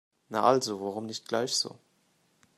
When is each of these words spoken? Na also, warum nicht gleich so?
Na 0.31 0.41
also, 0.41 0.79
warum 0.81 1.05
nicht 1.05 1.27
gleich 1.27 1.53
so? 1.53 1.77